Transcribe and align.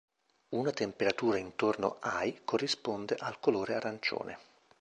Una 0.55 0.71
temperatura 0.71 1.37
intorno 1.37 1.97
ai 1.99 2.41
corrisponde 2.43 3.15
al 3.19 3.39
colore 3.39 3.75
arancione. 3.75 4.37